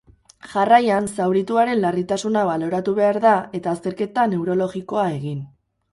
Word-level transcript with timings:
Jarraian, 0.53 1.09
zaurituaren 1.17 1.83
larritasuna 1.83 2.45
baloratu 2.51 2.95
behar 3.01 3.19
da, 3.29 3.37
eta 3.61 3.75
azterketa 3.77 4.29
neurologikoa 4.33 5.05
egin. 5.21 5.49